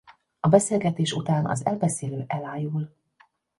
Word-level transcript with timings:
A 0.39 0.47
beszélgetés 0.47 1.11
után 1.11 1.45
az 1.45 1.65
elbeszélő 1.65 2.23
elájul. 2.27 2.95